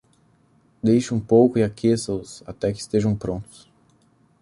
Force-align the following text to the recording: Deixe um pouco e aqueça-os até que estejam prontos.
Deixe 0.81 1.13
um 1.13 1.19
pouco 1.19 1.59
e 1.59 1.63
aqueça-os 1.63 2.41
até 2.47 2.73
que 2.73 2.79
estejam 2.81 3.15
prontos. 3.15 3.69